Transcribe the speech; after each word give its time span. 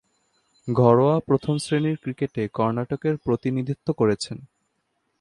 ঘরোয়া 0.67 1.19
প্রথম-শ্রেণীর 1.19 1.97
ক্রিকেটে 2.01 2.43
কর্ণাটকের 2.47 3.15
প্রতিনিধিত্ব 3.17 3.87
করেছেন। 3.93 4.37